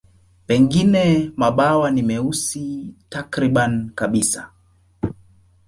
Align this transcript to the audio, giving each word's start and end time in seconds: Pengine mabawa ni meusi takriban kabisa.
Pengine 0.47 1.31
mabawa 1.35 1.91
ni 1.91 2.01
meusi 2.01 2.93
takriban 3.09 3.89
kabisa. 3.95 4.51